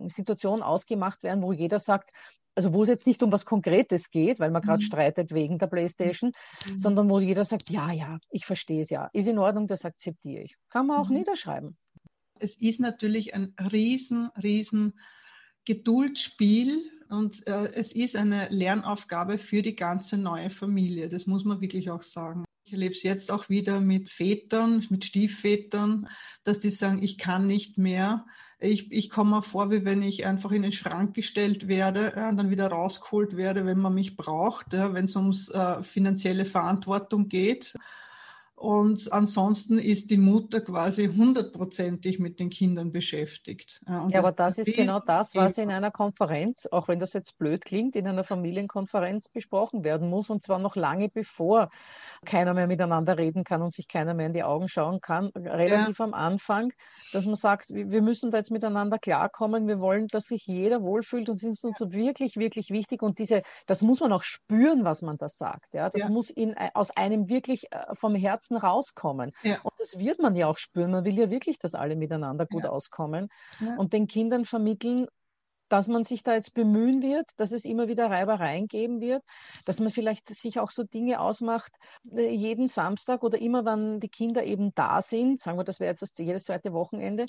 [0.06, 2.10] Situation ausgemacht werden, wo jeder sagt,
[2.56, 4.86] also wo es jetzt nicht um was Konkretes geht, weil man gerade mhm.
[4.86, 6.32] streitet wegen der Playstation,
[6.68, 6.78] mhm.
[6.78, 10.42] sondern wo jeder sagt, ja, ja, ich verstehe es ja, ist in Ordnung, das akzeptiere
[10.42, 10.56] ich.
[10.68, 11.18] Kann man auch mhm.
[11.18, 11.76] niederschreiben.
[12.38, 14.98] Es ist natürlich ein riesen, riesen
[15.64, 16.78] Geduldsspiel
[17.08, 21.08] und äh, es ist eine Lernaufgabe für die ganze neue Familie.
[21.08, 22.43] Das muss man wirklich auch sagen.
[22.66, 26.08] Ich erlebe es jetzt auch wieder mit Vätern, mit Stiefvätern,
[26.44, 28.24] dass die sagen, ich kann nicht mehr.
[28.58, 32.38] Ich, ich komme vor, wie wenn ich einfach in den Schrank gestellt werde ja, und
[32.38, 37.28] dann wieder rausgeholt werde, wenn man mich braucht, ja, wenn es ums äh, finanzielle Verantwortung
[37.28, 37.74] geht.
[38.56, 43.80] Und ansonsten ist die Mutter quasi hundertprozentig mit den Kindern beschäftigt.
[43.86, 47.64] ja, aber das ist genau das, was in einer Konferenz, auch wenn das jetzt blöd
[47.64, 50.30] klingt, in einer Familienkonferenz besprochen werden muss.
[50.30, 51.68] Und zwar noch lange bevor
[52.24, 55.26] keiner mehr miteinander reden kann und sich keiner mehr in die Augen schauen kann.
[55.34, 56.04] Relativ ja.
[56.04, 56.72] am Anfang,
[57.12, 59.66] dass man sagt, wir müssen da jetzt miteinander klarkommen.
[59.66, 63.02] Wir wollen, dass sich jeder wohlfühlt und sind uns wirklich, wirklich wichtig.
[63.02, 65.74] Und diese, das muss man auch spüren, was man da sagt.
[65.74, 66.08] Ja, das ja.
[66.08, 69.32] muss in, aus einem wirklich äh, vom Herzen Herzen rauskommen.
[69.42, 69.60] Ja.
[69.62, 70.90] Und das wird man ja auch spüren.
[70.90, 72.70] Man will ja wirklich, dass alle miteinander gut ja.
[72.70, 73.28] auskommen
[73.60, 73.76] ja.
[73.76, 75.06] und den Kindern vermitteln,
[75.68, 79.22] dass man sich da jetzt bemühen wird, dass es immer wieder Reibereien geben wird,
[79.64, 81.72] dass man vielleicht sich auch so Dinge ausmacht,
[82.14, 85.90] äh, jeden Samstag oder immer, wenn die Kinder eben da sind, sagen wir, das wäre
[85.90, 87.26] jetzt das jedes zweite Wochenende,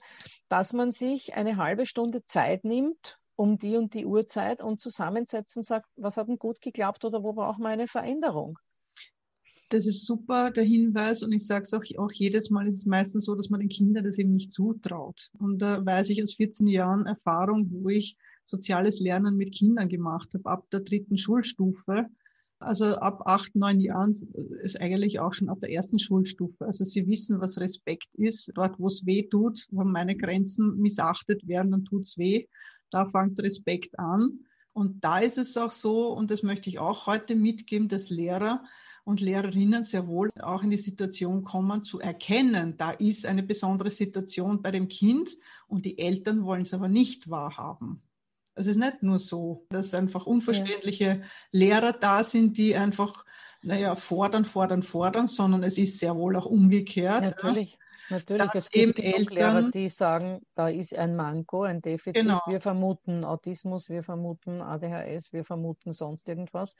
[0.49, 5.55] dass man sich eine halbe Stunde Zeit nimmt, um die und die Uhrzeit und zusammensetzt
[5.55, 8.59] und sagt, was hat denn gut geklappt oder wo braucht man eine Veränderung?
[9.69, 11.23] Das ist super, der Hinweis.
[11.23, 13.69] Und ich sage es auch, auch jedes Mal, ist es meistens so, dass man den
[13.69, 15.29] Kindern das eben nicht zutraut.
[15.39, 20.33] Und da weiß ich aus 14 Jahren Erfahrung, wo ich soziales Lernen mit Kindern gemacht
[20.33, 22.05] habe, ab der dritten Schulstufe.
[22.59, 24.11] Also ab acht, neun Jahren
[24.63, 26.65] ist eigentlich auch schon ab der ersten Schulstufe.
[26.65, 28.51] Also sie wissen, was Respekt ist.
[28.55, 32.45] Dort, wo es weh tut, wenn meine Grenzen missachtet werden, dann tut's weh.
[32.91, 34.39] Da fängt Respekt an.
[34.73, 38.63] Und da ist es auch so, und das möchte ich auch heute mitgeben, dass Lehrer
[39.05, 43.91] und Lehrerinnen sehr wohl auch in die Situation kommen, zu erkennen, da ist eine besondere
[43.91, 45.37] Situation bei dem Kind
[45.67, 48.01] und die Eltern wollen es aber nicht wahrhaben.
[48.55, 51.21] Es ist nicht nur so, dass einfach unverständliche ja.
[51.51, 53.25] Lehrer da sind, die einfach,
[53.61, 57.21] naja, fordern, fordern, fordern, sondern es ist sehr wohl auch umgekehrt.
[57.21, 57.73] Natürlich.
[57.73, 57.77] Ja.
[58.09, 62.23] Natürlich, es gibt Eltern, Lehrer, die sagen, da ist ein Manko, ein Defizit.
[62.23, 62.41] Genau.
[62.47, 66.75] Wir vermuten Autismus, wir vermuten ADHS, wir vermuten sonst irgendwas.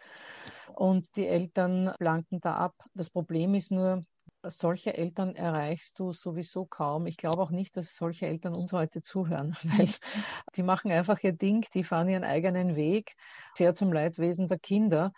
[0.74, 2.76] Und die Eltern blanken da ab.
[2.94, 4.06] Das Problem ist nur,
[4.44, 7.08] solche Eltern erreichst du sowieso kaum.
[7.08, 9.90] Ich glaube auch nicht, dass solche Eltern uns heute zuhören, weil
[10.56, 13.16] die machen einfach ihr Ding, die fahren ihren eigenen Weg,
[13.56, 15.12] sehr zum Leidwesen der Kinder.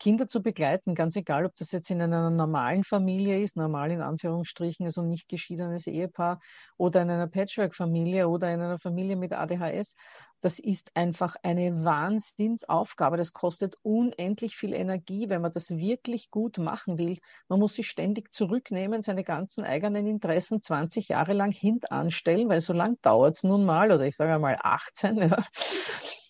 [0.00, 4.00] Kinder zu begleiten, ganz egal, ob das jetzt in einer normalen Familie ist, normal in
[4.00, 6.40] Anführungsstrichen, also nicht geschiedenes Ehepaar
[6.76, 9.94] oder in einer Patchwork-Familie oder in einer Familie mit ADHS,
[10.40, 13.16] das ist einfach eine Wahnsinnsaufgabe.
[13.16, 17.18] Das kostet unendlich viel Energie, wenn man das wirklich gut machen will.
[17.48, 22.72] Man muss sich ständig zurücknehmen, seine ganzen eigenen Interessen 20 Jahre lang hintanstellen, weil so
[22.72, 25.16] lang dauert es nun mal, oder ich sage einmal 18.
[25.18, 25.44] Ja.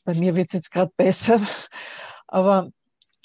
[0.05, 1.41] Bei mir wird es jetzt gerade besser.
[2.27, 2.71] Aber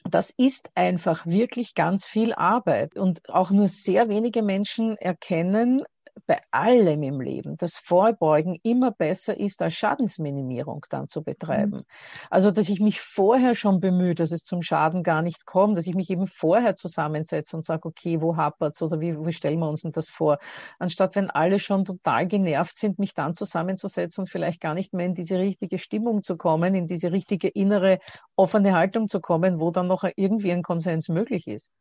[0.10, 2.96] das ist einfach wirklich ganz viel Arbeit.
[2.98, 5.84] Und auch nur sehr wenige Menschen erkennen,
[6.26, 11.78] bei allem im Leben das Vorbeugen immer besser ist, als Schadensminimierung dann zu betreiben.
[11.78, 11.86] Mhm.
[12.30, 15.88] Also, dass ich mich vorher schon bemühe, dass es zum Schaden gar nicht kommt, dass
[15.88, 19.70] ich mich eben vorher zusammensetze und sage, okay, wo hapert's oder wie, wie stellen wir
[19.70, 20.38] uns denn das vor?
[20.80, 25.06] Anstatt, wenn alle schon total genervt sind, mich dann zusammenzusetzen und vielleicht gar nicht mehr
[25.06, 28.00] in diese richtige Stimmung zu kommen, in diese richtige innere
[28.36, 31.72] offene Haltung zu kommen, wo dann noch irgendwie ein Konsens möglich ist.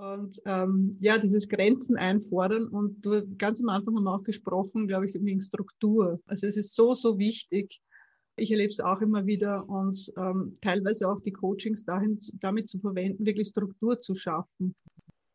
[0.00, 2.68] Und ähm, ja, dieses Grenzen einfordern.
[2.68, 6.20] Und du, ganz am Anfang haben wir auch gesprochen, glaube ich, wegen Struktur.
[6.26, 7.82] Also es ist so, so wichtig.
[8.36, 12.78] Ich erlebe es auch immer wieder und ähm, teilweise auch die Coachings dahin, damit zu
[12.78, 14.74] verwenden, wirklich Struktur zu schaffen.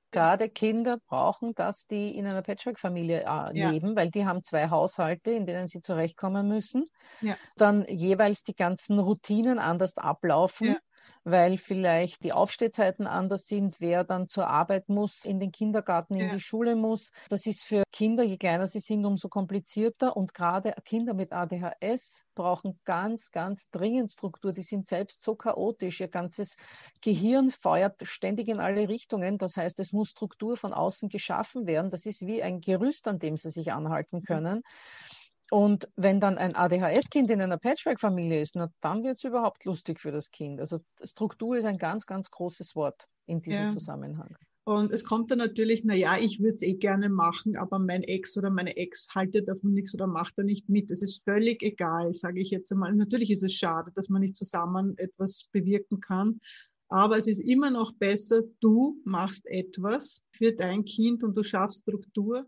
[0.10, 3.70] Gerade Kinder brauchen das, die in einer Patchwork-Familie äh, ja.
[3.70, 6.86] leben, weil die haben zwei Haushalte, in denen sie zurechtkommen müssen.
[7.22, 7.36] Ja.
[7.58, 10.68] Dann jeweils die ganzen Routinen anders ablaufen.
[10.70, 10.78] Ja
[11.24, 16.28] weil vielleicht die Aufstehzeiten anders sind, wer dann zur Arbeit muss, in den Kindergarten, in
[16.28, 16.34] ja.
[16.34, 17.12] die Schule muss.
[17.30, 20.16] Das ist für Kinder, je kleiner sie sind, umso komplizierter.
[20.16, 24.54] Und gerade Kinder mit ADHS brauchen ganz, ganz dringend Struktur.
[24.54, 26.02] Die sind selbst so chaotisch.
[26.02, 26.58] Ihr ganzes
[27.02, 29.38] Gehirn feuert ständig in alle Richtungen.
[29.38, 31.92] Das heißt, es muss Struktur von außen geschaffen werden.
[31.92, 34.58] Das ist wie ein Gerüst, an dem sie sich anhalten können.
[34.58, 35.25] Mhm.
[35.52, 40.00] Und wenn dann ein ADHS-Kind in einer Patchwork-Familie ist, na, dann wird es überhaupt lustig
[40.00, 40.60] für das Kind.
[40.60, 43.70] Also Struktur ist ein ganz, ganz großes Wort in diesem ja.
[43.70, 44.36] Zusammenhang.
[44.68, 48.02] Und es kommt dann natürlich, na ja, ich würde es eh gerne machen, aber mein
[48.02, 50.90] Ex oder meine Ex haltet davon nichts oder macht da nicht mit.
[50.90, 52.92] Es ist völlig egal, sage ich jetzt einmal.
[52.96, 56.42] Natürlich ist es schade, dass man nicht zusammen etwas bewirken kann.
[56.90, 61.82] Aber es ist immer noch besser, du machst etwas für dein Kind und du schaffst
[61.82, 62.48] Struktur.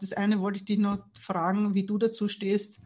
[0.00, 2.80] Das eine wollte ich dich noch fragen, wie du dazu stehst,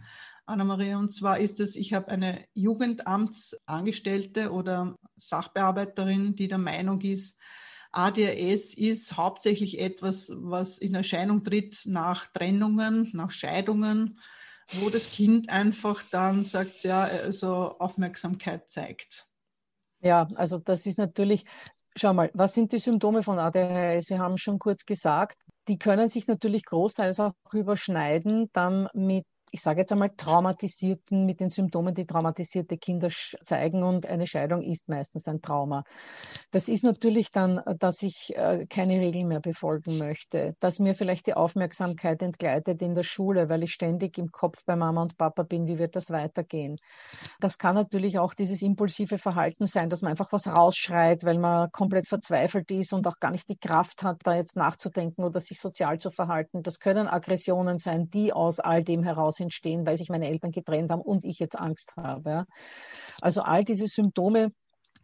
[0.46, 0.98] Anna-Maria.
[0.98, 7.38] Und zwar ist es, ich habe eine Jugendamtsangestellte oder Sachbearbeiterin, die der Meinung ist,
[7.94, 14.18] ADHS ist hauptsächlich etwas, was in Erscheinung tritt nach Trennungen, nach Scheidungen.
[14.81, 19.27] wo das Kind einfach dann sagt, ja, also Aufmerksamkeit zeigt.
[20.01, 21.44] Ja, also das ist natürlich,
[21.96, 24.09] schau mal, was sind die Symptome von ADHS?
[24.09, 25.37] Wir haben schon kurz gesagt,
[25.68, 31.38] die können sich natürlich großteils auch überschneiden dann mit ich sage jetzt einmal, traumatisierten, mit
[31.38, 33.11] den Symptomen, die traumatisierte Kinder
[33.45, 35.85] zeigen und eine Scheidung ist meistens ein Trauma.
[36.51, 41.27] Das ist natürlich dann, dass ich äh, keine Regeln mehr befolgen möchte, dass mir vielleicht
[41.27, 45.43] die Aufmerksamkeit entgleitet in der Schule, weil ich ständig im Kopf bei Mama und Papa
[45.43, 46.79] bin, wie wird das weitergehen.
[47.38, 51.71] Das kann natürlich auch dieses impulsive Verhalten sein, dass man einfach was rausschreit, weil man
[51.73, 55.61] komplett verzweifelt ist und auch gar nicht die Kraft hat, da jetzt nachzudenken oder sich
[55.61, 56.62] sozial zu verhalten.
[56.62, 60.90] Das können Aggressionen sein, die aus all dem heraus entstehen, weil sich meine Eltern getrennt
[60.90, 62.46] haben und ich jetzt Angst habe.
[63.20, 64.52] Also all diese Symptome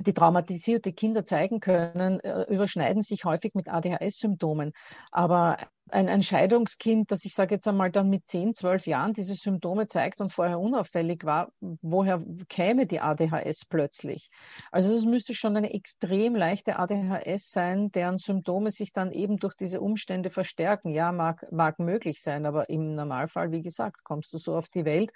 [0.00, 4.72] die traumatisierte Kinder zeigen können, äh, überschneiden sich häufig mit ADHS-Symptomen.
[5.10, 5.58] Aber
[5.90, 9.86] ein, ein Scheidungskind, das ich sage jetzt einmal dann mit 10, 12 Jahren diese Symptome
[9.86, 14.30] zeigt und vorher unauffällig war, woher käme die ADHS plötzlich?
[14.70, 19.54] Also es müsste schon eine extrem leichte ADHS sein, deren Symptome sich dann eben durch
[19.54, 20.92] diese Umstände verstärken.
[20.92, 24.84] Ja, mag, mag möglich sein, aber im Normalfall, wie gesagt, kommst du so auf die
[24.84, 25.12] Welt.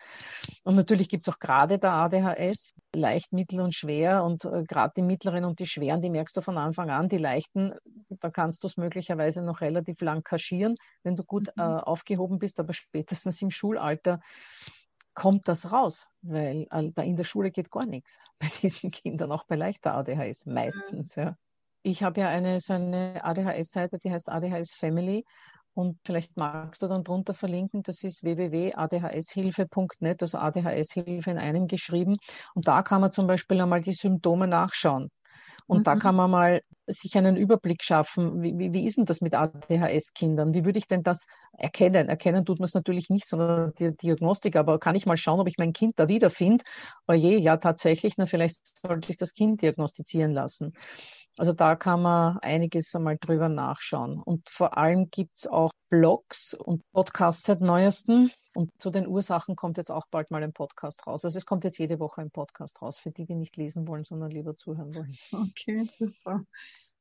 [0.65, 4.25] Und natürlich gibt es auch gerade der ADHS, leicht, mittel und schwer.
[4.25, 7.09] Und äh, gerade die mittleren und die schweren, die merkst du von Anfang an.
[7.09, 7.73] Die leichten,
[8.09, 11.63] da kannst du es möglicherweise noch relativ lang kaschieren passieren, wenn du gut mhm.
[11.63, 14.21] äh, aufgehoben bist, aber spätestens im Schulalter
[15.15, 19.33] kommt das raus, weil äh, da in der Schule geht gar nichts bei diesen Kindern,
[19.33, 21.17] auch bei leichter ADHS meistens.
[21.17, 21.23] Mhm.
[21.23, 21.37] Ja.
[21.83, 25.25] Ich habe ja eine so eine ADHS-Seite, die heißt ADHS Family
[25.75, 32.17] und vielleicht magst du dann drunter verlinken, das ist www.adhshilfe.net, also ADHS-Hilfe in einem geschrieben.
[32.55, 35.11] Und da kann man zum Beispiel einmal die Symptome nachschauen.
[35.67, 35.85] Und mhm.
[35.85, 38.43] da kann man mal sich einen Überblick schaffen.
[38.43, 40.55] Wie, wie, wie ist denn das mit ADHS-Kindern?
[40.55, 42.09] Wie würde ich denn das erkennen?
[42.09, 44.57] Erkennen tut man es natürlich nicht, sondern die Diagnostik.
[44.57, 46.65] Aber kann ich mal schauen, ob ich mein Kind da wiederfinde?
[47.07, 48.15] Oh je, ja, tatsächlich.
[48.17, 50.73] Na, vielleicht sollte ich das Kind diagnostizieren lassen.
[51.39, 54.21] Also da kann man einiges einmal drüber nachschauen.
[54.21, 58.31] Und vor allem gibt es auch Blogs und Podcasts seit neuestem.
[58.55, 61.23] Und zu den Ursachen kommt jetzt auch bald mal ein Podcast raus.
[61.27, 64.03] Also es kommt jetzt jede Woche ein Podcast raus, für die, die nicht lesen wollen,
[64.03, 65.15] sondern lieber zuhören wollen.
[65.51, 66.47] Okay, super.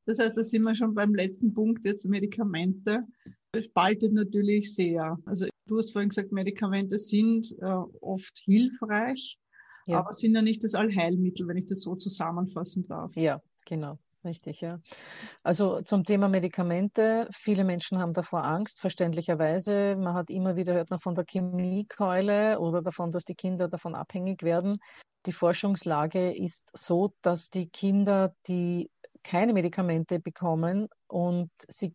[0.06, 3.08] Das heißt, da sind wir schon beim letzten Punkt, jetzt Medikamente.
[3.54, 5.18] Das spaltet natürlich sehr.
[5.26, 7.66] Also du hast vorhin gesagt, Medikamente sind äh,
[8.02, 9.40] oft hilfreich,
[9.86, 10.00] ja.
[10.00, 13.16] aber sind ja nicht das Allheilmittel, wenn ich das so zusammenfassen darf.
[13.16, 14.00] Ja, genau.
[14.24, 14.80] Richtig, ja.
[15.44, 17.28] Also zum Thema Medikamente.
[17.34, 19.96] Viele Menschen haben davor Angst, verständlicherweise.
[19.98, 23.96] Man hat immer wieder hört man von der Chemiekeule oder davon, dass die Kinder davon
[23.96, 24.78] abhängig werden.
[25.26, 28.92] Die Forschungslage ist so, dass die Kinder, die
[29.24, 31.94] keine Medikamente bekommen und sie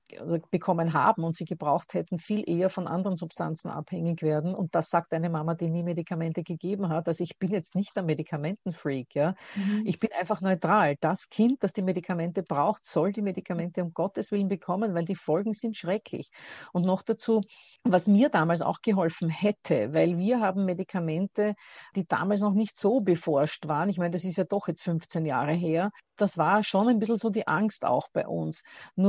[0.50, 4.54] bekommen haben und sie gebraucht hätten, viel eher von anderen Substanzen abhängig werden.
[4.54, 7.08] Und das sagt eine Mama, die nie Medikamente gegeben hat.
[7.08, 9.34] Also ich bin jetzt nicht ein Medikamentenfreak, ja.
[9.54, 9.82] Mhm.
[9.86, 10.96] Ich bin einfach neutral.
[11.00, 15.14] Das Kind, das die Medikamente braucht, soll die Medikamente um Gottes Willen bekommen, weil die
[15.14, 16.28] Folgen sind schrecklich.
[16.74, 17.40] Und noch dazu,
[17.84, 21.54] was mir damals auch geholfen hätte, weil wir haben Medikamente,
[21.94, 23.88] die damals noch nicht so beforscht waren.
[23.88, 25.90] Ich meine, das ist ja doch jetzt 15 Jahre her.
[26.16, 28.62] Das war schon ein bisschen so die Angst auch bei uns.
[28.94, 29.05] Nur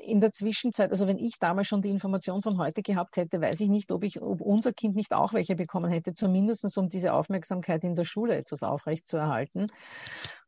[0.00, 3.60] in der Zwischenzeit, also wenn ich damals schon die Information von heute gehabt hätte, weiß
[3.60, 7.12] ich nicht, ob ich, ob unser Kind nicht auch welche bekommen hätte, zumindest um diese
[7.12, 9.66] Aufmerksamkeit in der Schule etwas aufrecht zu erhalten.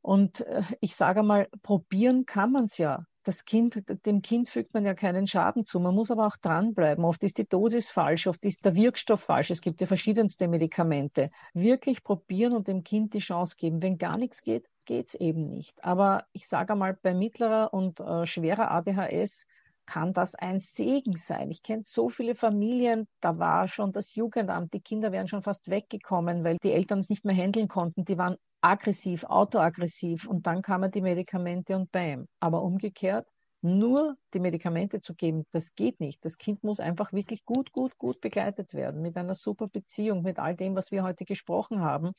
[0.00, 3.04] Und äh, ich sage mal, probieren kann man es ja.
[3.24, 5.80] Das Kind, dem Kind fügt man ja keinen Schaden zu.
[5.80, 7.04] Man muss aber auch dranbleiben.
[7.04, 9.50] Oft ist die Dosis falsch, oft ist der Wirkstoff falsch.
[9.50, 11.28] Es gibt ja verschiedenste Medikamente.
[11.52, 13.82] Wirklich probieren und dem Kind die Chance geben.
[13.82, 15.84] Wenn gar nichts geht, geht es eben nicht.
[15.84, 19.46] Aber ich sage mal, bei mittlerer und äh, schwerer ADHS
[19.86, 21.50] kann das ein Segen sein.
[21.50, 25.68] Ich kenne so viele Familien, da war schon das Jugendamt, die Kinder wären schon fast
[25.68, 28.04] weggekommen, weil die Eltern es nicht mehr handeln konnten.
[28.04, 32.26] Die waren aggressiv, autoaggressiv und dann kamen die Medikamente und bam.
[32.40, 33.28] Aber umgekehrt,
[33.62, 36.24] nur die Medikamente zu geben, das geht nicht.
[36.24, 40.38] Das Kind muss einfach wirklich gut, gut, gut begleitet werden mit einer super Beziehung, mit
[40.38, 42.12] all dem, was wir heute gesprochen haben,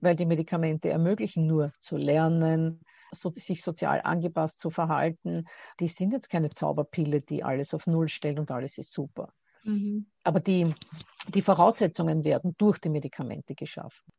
[0.00, 5.44] weil die Medikamente ermöglichen nur zu lernen, so, sich sozial angepasst zu verhalten.
[5.80, 9.32] Die sind jetzt keine Zauberpille, die alles auf Null stellt und alles ist super.
[9.64, 10.06] Mhm.
[10.24, 10.72] Aber die,
[11.28, 14.12] die Voraussetzungen werden durch die Medikamente geschaffen.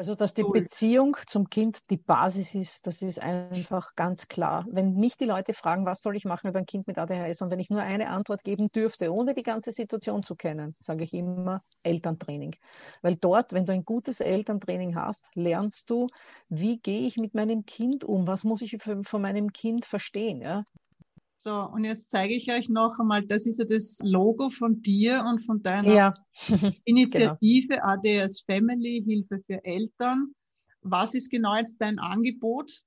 [0.00, 4.64] Also, dass die Beziehung zum Kind die Basis ist, das ist einfach ganz klar.
[4.70, 7.50] Wenn mich die Leute fragen, was soll ich machen über ein Kind mit ADHS und
[7.50, 11.12] wenn ich nur eine Antwort geben dürfte, ohne die ganze Situation zu kennen, sage ich
[11.12, 12.56] immer Elterntraining.
[13.02, 16.06] Weil dort, wenn du ein gutes Elterntraining hast, lernst du,
[16.48, 18.26] wie gehe ich mit meinem Kind um?
[18.26, 20.40] Was muss ich von meinem Kind verstehen?
[20.40, 20.64] Ja?
[21.42, 25.24] So, und jetzt zeige ich euch noch einmal, das ist ja das Logo von dir
[25.26, 26.14] und von deiner ja.
[26.84, 27.82] Initiative genau.
[27.82, 30.34] ADS Family, Hilfe für Eltern.
[30.82, 32.82] Was ist genau jetzt dein Angebot?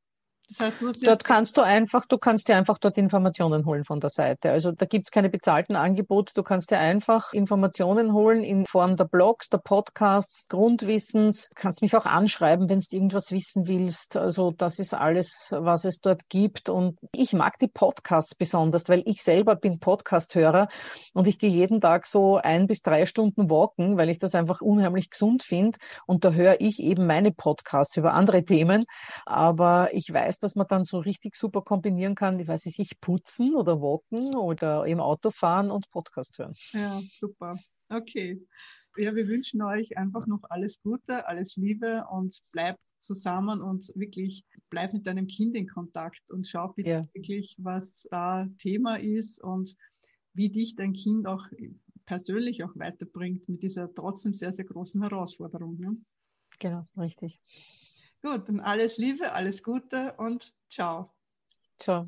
[0.49, 4.09] Das heißt, dort kannst du einfach, du kannst dir einfach dort Informationen holen von der
[4.09, 4.51] Seite.
[4.51, 6.33] Also da gibt's keine bezahlten Angebote.
[6.35, 11.47] Du kannst dir einfach Informationen holen in Form der Blogs, der Podcasts, Grundwissens.
[11.49, 14.17] Du kannst mich auch anschreiben, wenn du irgendwas wissen willst.
[14.17, 16.69] Also das ist alles, was es dort gibt.
[16.69, 20.67] Und ich mag die Podcasts besonders, weil ich selber bin Podcast-Hörer
[21.13, 24.61] und ich gehe jeden Tag so ein bis drei Stunden walken, weil ich das einfach
[24.61, 25.79] unheimlich gesund finde.
[26.05, 28.85] Und da höre ich eben meine Podcasts über andere Themen.
[29.25, 33.55] Aber ich weiß, dass man dann so richtig super kombinieren kann, ich weiß nicht, putzen
[33.55, 36.53] oder walken oder im Auto fahren und Podcast hören.
[36.71, 37.57] Ja, super.
[37.89, 38.41] Okay.
[38.97, 44.45] Ja, wir wünschen euch einfach noch alles Gute, alles Liebe und bleibt zusammen und wirklich
[44.69, 47.07] bleibt mit deinem Kind in Kontakt und schau bitte ja.
[47.13, 49.75] wirklich, was da Thema ist und
[50.33, 51.45] wie dich dein Kind auch
[52.05, 55.79] persönlich auch weiterbringt mit dieser trotzdem sehr, sehr großen Herausforderung.
[55.79, 55.97] Ne?
[56.59, 57.39] Genau, richtig.
[58.23, 61.09] Gut, dann alles Liebe, alles Gute und ciao.
[61.77, 62.07] Ciao.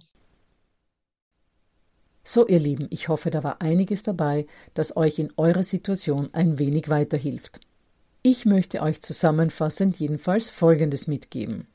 [2.24, 6.58] So, ihr Lieben, ich hoffe, da war einiges dabei, das euch in eurer Situation ein
[6.58, 7.60] wenig weiterhilft.
[8.24, 11.68] Ich möchte euch zusammenfassend jedenfalls Folgendes mitgeben.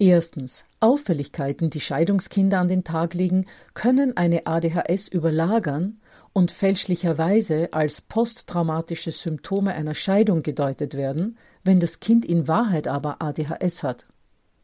[0.00, 0.66] Erstens.
[0.80, 6.00] Auffälligkeiten, die Scheidungskinder an den Tag legen, können eine ADHS überlagern
[6.32, 11.38] und fälschlicherweise als posttraumatische Symptome einer Scheidung gedeutet werden,
[11.68, 14.06] wenn das Kind in Wahrheit aber ADHS hat.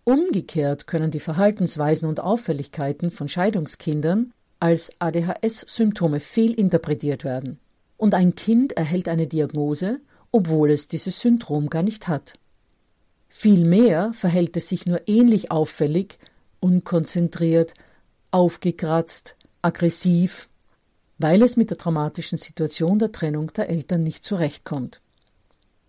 [0.05, 7.59] Umgekehrt können die Verhaltensweisen und Auffälligkeiten von Scheidungskindern als ADHS-Symptome fehlinterpretiert werden.
[7.99, 10.01] Und ein Kind erhält eine Diagnose,
[10.33, 12.39] obwohl es dieses Syndrom gar nicht hat.
[13.29, 16.19] Vielmehr verhält es sich nur ähnlich auffällig,
[16.61, 17.75] unkonzentriert,
[18.31, 20.49] aufgekratzt, aggressiv,
[21.19, 25.03] weil es mit der traumatischen Situation der Trennung der Eltern nicht zurechtkommt.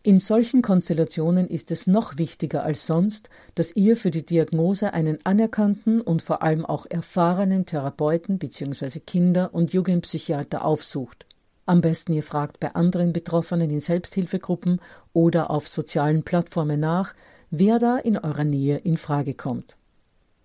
[0.06, 5.18] In solchen Konstellationen ist es noch wichtiger als sonst, dass ihr für die Diagnose einen
[5.26, 8.99] anerkannten und vor allem auch erfahrenen Therapeuten bzw.
[8.99, 11.26] Kinder- und Jugendpsychiater aufsucht.
[11.66, 14.80] Am besten ihr fragt bei anderen Betroffenen in Selbsthilfegruppen
[15.12, 17.16] oder auf sozialen Plattformen nach,
[17.49, 19.76] wer da in eurer Nähe in Frage kommt.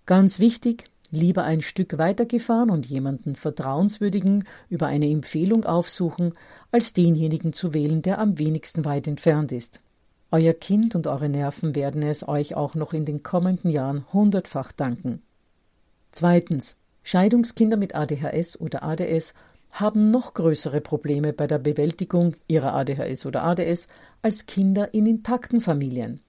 [0.07, 6.35] Ganz wichtig, lieber ein Stück weitergefahren und jemanden Vertrauenswürdigen über eine Empfehlung aufsuchen,
[6.71, 9.81] als denjenigen zu wählen, der am wenigsten weit entfernt ist.
[10.33, 14.73] Euer Kind und eure Nerven werden es euch auch noch in den kommenden Jahren hundertfach
[14.73, 15.23] danken.
[16.13, 16.77] Zweitens.
[17.03, 19.33] Scheidungskinder mit ADHS oder ADS
[19.71, 23.87] haben noch größere Probleme bei der Bewältigung ihrer ADHS oder ADS
[24.23, 26.21] als Kinder in intakten Familien.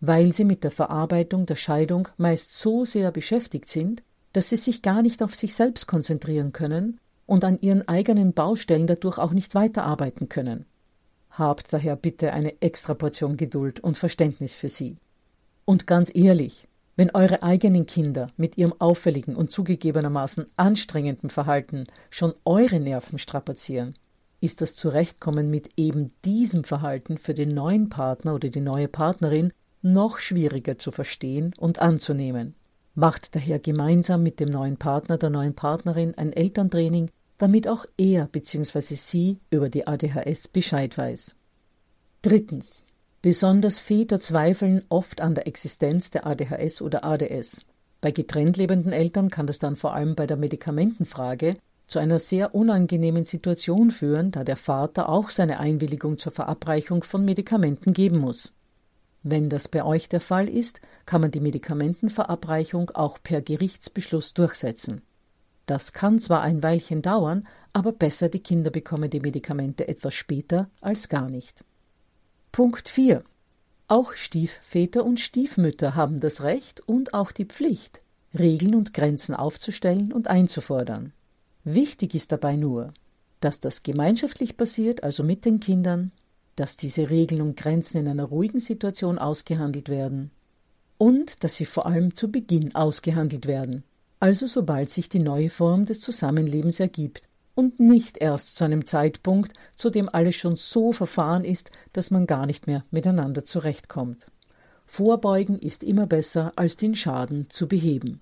[0.00, 4.02] Weil sie mit der Verarbeitung der Scheidung meist so sehr beschäftigt sind,
[4.32, 8.86] dass sie sich gar nicht auf sich selbst konzentrieren können und an ihren eigenen Baustellen
[8.86, 10.66] dadurch auch nicht weiterarbeiten können.
[11.30, 14.96] Habt daher bitte eine extra Portion Geduld und Verständnis für sie.
[15.64, 16.66] Und ganz ehrlich,
[16.96, 23.94] wenn eure eigenen Kinder mit ihrem auffälligen und zugegebenermaßen anstrengenden Verhalten schon eure Nerven strapazieren,
[24.40, 29.52] ist das Zurechtkommen mit eben diesem Verhalten für den neuen Partner oder die neue Partnerin
[29.82, 32.54] noch schwieriger zu verstehen und anzunehmen.
[33.00, 38.26] Macht daher gemeinsam mit dem neuen Partner, der neuen Partnerin ein Elterntraining, damit auch er
[38.26, 38.94] bzw.
[38.94, 41.34] sie über die ADHS Bescheid weiß.
[42.20, 42.82] Drittens.
[43.22, 47.62] Besonders Väter zweifeln oft an der Existenz der ADHS oder ADS.
[48.02, 51.54] Bei getrennt lebenden Eltern kann das dann vor allem bei der Medikamentenfrage
[51.86, 57.24] zu einer sehr unangenehmen Situation führen, da der Vater auch seine Einwilligung zur Verabreichung von
[57.24, 58.52] Medikamenten geben muss.
[59.22, 65.02] Wenn das bei euch der Fall ist, kann man die Medikamentenverabreichung auch per Gerichtsbeschluss durchsetzen.
[65.66, 70.68] Das kann zwar ein Weilchen dauern, aber besser die Kinder bekommen die Medikamente etwas später
[70.80, 71.64] als gar nicht.
[72.50, 73.22] Punkt 4.
[73.86, 78.00] Auch Stiefväter und Stiefmütter haben das Recht und auch die Pflicht,
[78.36, 81.12] Regeln und Grenzen aufzustellen und einzufordern.
[81.64, 82.92] Wichtig ist dabei nur,
[83.40, 86.12] dass das gemeinschaftlich passiert, also mit den Kindern,
[86.60, 90.30] dass diese Regeln und Grenzen in einer ruhigen Situation ausgehandelt werden
[90.98, 93.82] und dass sie vor allem zu Beginn ausgehandelt werden,
[94.18, 97.22] also sobald sich die neue Form des Zusammenlebens ergibt
[97.54, 102.26] und nicht erst zu einem Zeitpunkt, zu dem alles schon so verfahren ist, dass man
[102.26, 104.26] gar nicht mehr miteinander zurechtkommt.
[104.84, 108.20] Vorbeugen ist immer besser, als den Schaden zu beheben.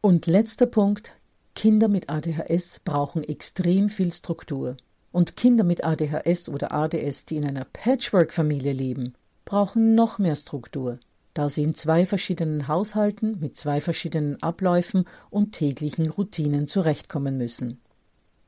[0.00, 1.16] Und letzter Punkt
[1.54, 4.78] Kinder mit ADHS brauchen extrem viel Struktur.
[5.12, 10.98] Und Kinder mit ADHS oder ADS, die in einer Patchwork-Familie leben, brauchen noch mehr Struktur.
[11.34, 17.80] da sie in zwei verschiedenen Haushalten mit zwei verschiedenen Abläufen und täglichen Routinen zurechtkommen müssen.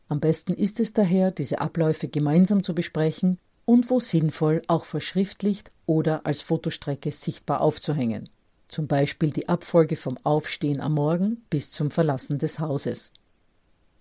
[0.09, 5.71] Am besten ist es daher, diese Abläufe gemeinsam zu besprechen und wo sinnvoll auch verschriftlicht
[5.87, 8.29] oder als Fotostrecke sichtbar aufzuhängen.
[8.69, 13.13] Zum Beispiel die Abfolge vom Aufstehen am Morgen bis zum Verlassen des Hauses.